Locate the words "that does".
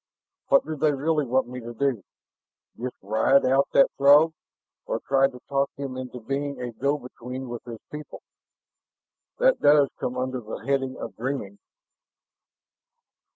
9.37-9.89